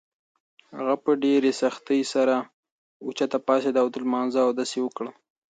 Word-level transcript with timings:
هغه 0.75 0.95
په 1.03 1.11
ډېرې 1.23 1.51
سختۍ 1.61 2.01
سره 2.13 2.35
اوچته 3.05 3.37
پاڅېده 3.45 3.79
او 3.83 3.87
د 3.91 3.95
لمانځه 4.03 4.39
اودس 4.43 4.69
یې 4.75 4.81
وکړ. 4.83 5.05